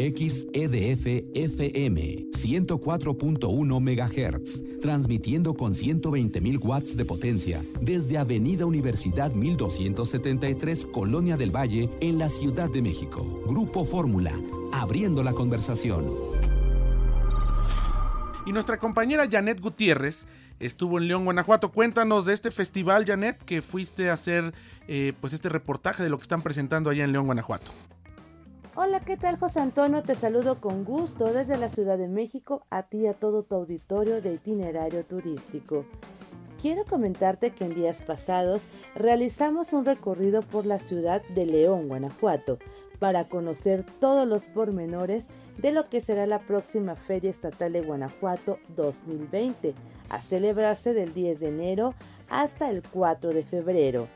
[0.00, 11.36] XEDF FM 104.1 MHz, transmitiendo con 120.000 watts de potencia desde Avenida Universidad 1273, Colonia
[11.36, 13.42] del Valle, en la Ciudad de México.
[13.48, 14.40] Grupo Fórmula,
[14.72, 16.14] abriendo la conversación.
[18.46, 20.26] Y nuestra compañera Janet Gutiérrez
[20.60, 21.72] estuvo en León, Guanajuato.
[21.72, 24.54] Cuéntanos de este festival, Janet, que fuiste a hacer
[24.86, 27.72] eh, pues este reportaje de lo que están presentando allá en León, Guanajuato.
[28.80, 30.04] Hola, ¿qué tal José Antonio?
[30.04, 33.56] Te saludo con gusto desde la Ciudad de México a ti y a todo tu
[33.56, 35.84] auditorio de itinerario turístico.
[36.62, 42.60] Quiero comentarte que en días pasados realizamos un recorrido por la ciudad de León, Guanajuato,
[43.00, 45.26] para conocer todos los pormenores
[45.56, 49.74] de lo que será la próxima Feria Estatal de Guanajuato 2020,
[50.08, 51.94] a celebrarse del 10 de enero
[52.28, 54.06] hasta el 4 de febrero,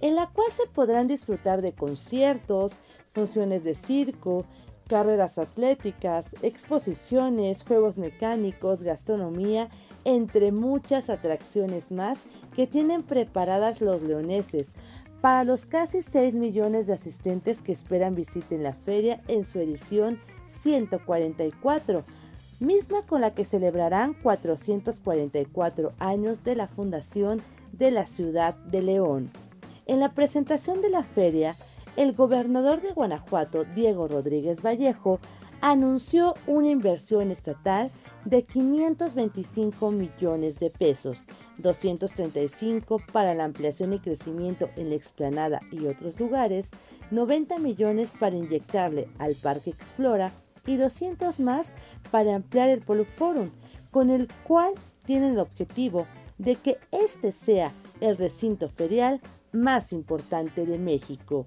[0.00, 2.78] en la cual se podrán disfrutar de conciertos,
[3.12, 4.44] funciones de circo,
[4.88, 9.68] carreras atléticas, exposiciones, juegos mecánicos, gastronomía,
[10.04, 14.74] entre muchas atracciones más que tienen preparadas los leoneses
[15.20, 20.20] para los casi 6 millones de asistentes que esperan visiten la feria en su edición
[20.44, 22.04] 144,
[22.60, 27.42] misma con la que celebrarán 444 años de la fundación
[27.72, 29.45] de la ciudad de León.
[29.86, 31.56] En la presentación de la feria,
[31.94, 35.20] el gobernador de Guanajuato, Diego Rodríguez Vallejo,
[35.60, 37.92] anunció una inversión estatal
[38.24, 41.26] de 525 millones de pesos,
[41.58, 46.72] 235 para la ampliación y crecimiento en la explanada y otros lugares,
[47.12, 50.32] 90 millones para inyectarle al Parque Explora
[50.66, 51.74] y 200 más
[52.10, 53.50] para ampliar el Polo Forum,
[53.92, 56.06] con el cual tienen el objetivo
[56.38, 59.20] de que este sea el recinto ferial
[59.52, 61.46] más importante de México.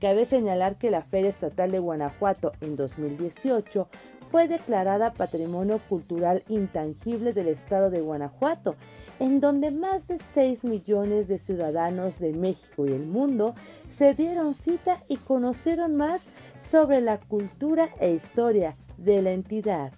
[0.00, 3.88] Cabe señalar que la Feria Estatal de Guanajuato en 2018
[4.26, 8.76] fue declarada Patrimonio Cultural Intangible del Estado de Guanajuato,
[9.20, 13.54] en donde más de 6 millones de ciudadanos de México y el mundo
[13.86, 19.92] se dieron cita y conocieron más sobre la cultura e historia de la entidad.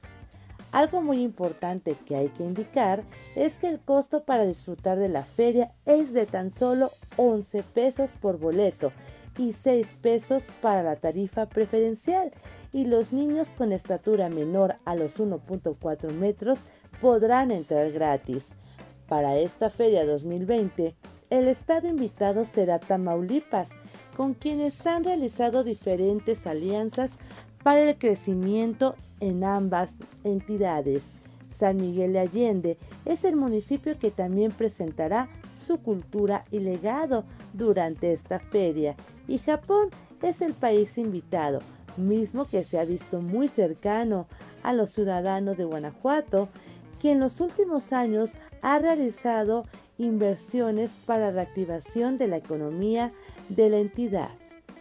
[0.75, 3.05] Algo muy importante que hay que indicar
[3.37, 8.17] es que el costo para disfrutar de la feria es de tan solo 11 pesos
[8.21, 8.91] por boleto
[9.39, 12.33] y 6 pesos para la tarifa preferencial
[12.73, 16.65] y los niños con estatura menor a los 1.4 metros
[17.01, 18.55] podrán entrar gratis.
[19.07, 20.97] Para esta feria 2020,
[21.31, 23.75] el estado invitado será Tamaulipas,
[24.17, 27.17] con quienes han realizado diferentes alianzas
[27.65, 31.15] para el crecimiento en ambas entidades.
[31.49, 38.13] San Miguel de Allende es el municipio que también presentará su cultura y legado durante
[38.13, 38.95] esta feria
[39.27, 39.89] y Japón
[40.23, 41.61] es el país invitado,
[41.97, 44.27] mismo que se ha visto muy cercano
[44.63, 46.49] a los ciudadanos de Guanajuato,
[47.01, 49.65] que en los últimos años ha realizado
[49.99, 53.13] inversiones para la reactivación de la economía
[53.49, 54.31] de la entidad.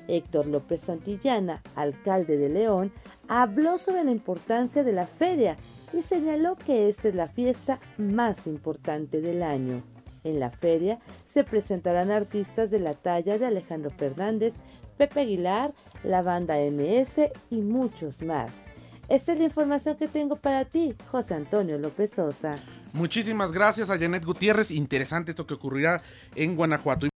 [0.08, 2.92] Héctor López Santillana, alcalde de León,
[3.28, 5.58] habló sobre la importancia de la feria
[5.94, 9.84] y señaló que esta es la fiesta más importante del año.
[10.24, 14.56] En la feria se presentarán artistas de la talla de Alejandro Fernández,
[14.98, 18.66] Pepe Aguilar, la banda MS y muchos más.
[19.10, 22.58] Esta es la información que tengo para ti, José Antonio López Sosa.
[22.94, 24.72] Muchísimas gracias a Janet Gutiérrez.
[24.72, 26.02] Interesante esto que ocurrirá
[26.36, 27.13] en Guanajuato.